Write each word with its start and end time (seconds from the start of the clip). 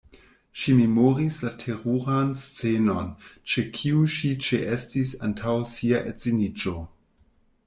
Ŝi 0.59 0.73
memoris 0.77 1.35
la 1.47 1.51
teruran 1.63 2.31
scenon, 2.45 3.11
ĉe 3.53 3.65
kiu 3.77 4.03
ŝi 4.15 4.33
ĉeestis 4.49 5.13
antaŭ 5.29 5.55
sia 5.75 6.03
edziniĝo. 6.15 6.77